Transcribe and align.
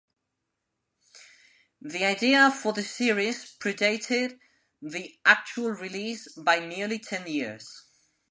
The 1.81 2.05
idea 2.05 2.49
for 2.49 2.73
the 2.73 2.81
series 2.81 3.55
predated 3.59 4.39
the 4.81 5.13
actual 5.25 5.69
release 5.73 6.27
by 6.33 6.57
nearly 6.57 6.97
ten 6.97 7.27
years. 7.27 7.83